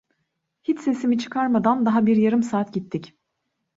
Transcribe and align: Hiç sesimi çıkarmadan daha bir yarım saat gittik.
Hiç 0.63 0.79
sesimi 0.79 1.17
çıkarmadan 1.19 1.85
daha 1.85 2.05
bir 2.05 2.15
yarım 2.17 2.43
saat 2.43 2.73
gittik. 2.73 3.13